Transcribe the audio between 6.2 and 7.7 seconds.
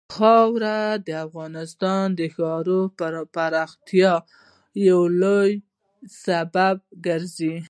سبب کېږي.